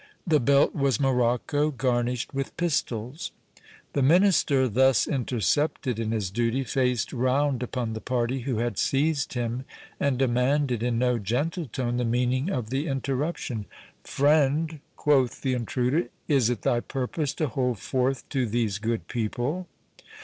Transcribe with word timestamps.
The 0.25 0.39
belt 0.39 0.73
was 0.73 0.99
morocco, 0.99 1.69
garnished 1.69 2.33
with 2.33 2.57
pistols. 2.57 3.31
The 3.93 4.01
minister, 4.01 4.67
thus 4.67 5.05
intercepted 5.07 5.99
in 5.99 6.09
his 6.11 6.31
duty, 6.31 6.63
faced 6.63 7.13
round 7.13 7.61
upon 7.61 7.93
the 7.93 8.01
party 8.01 8.39
who 8.39 8.57
had 8.57 8.79
seized 8.79 9.33
him, 9.33 9.63
and 9.99 10.17
demanded, 10.17 10.81
in 10.81 10.97
no 10.97 11.19
gentle 11.19 11.67
tone, 11.67 11.97
the 11.97 12.03
meaning 12.03 12.49
of 12.49 12.71
the 12.71 12.87
interruption. 12.87 13.67
"Friend," 14.03 14.79
quoth 14.95 15.41
the 15.41 15.53
intruder, 15.53 16.07
"is 16.27 16.49
it 16.49 16.63
thy 16.63 16.79
purpose 16.79 17.35
to 17.35 17.45
hold 17.45 17.77
forth 17.77 18.27
to 18.29 18.47
these 18.47 18.79
good 18.79 19.07
people?" 19.07 19.67